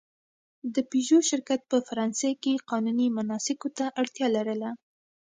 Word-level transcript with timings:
د 0.73 0.75
پيژو 0.89 1.19
شرکت 1.29 1.61
په 1.71 1.77
فرانسې 1.87 2.31
کې 2.41 2.63
قانوني 2.69 3.07
مناسکو 3.17 3.67
ته 3.77 3.85
اړتیا 4.01 4.27
لرله. 4.35 4.69